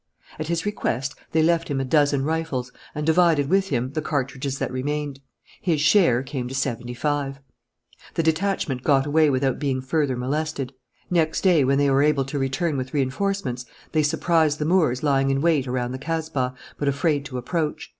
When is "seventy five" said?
6.55-7.39